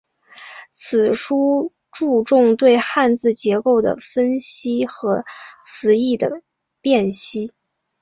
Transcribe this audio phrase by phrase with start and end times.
[0.71, 5.23] 此书注重对汉字结构的分析和
[5.61, 6.41] 词义的
[6.81, 7.53] 辨析。